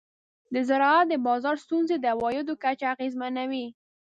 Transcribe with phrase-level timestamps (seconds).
[0.53, 3.65] د زراعت د بازار ستونزې د عوایدو کچه اغېزمنوي.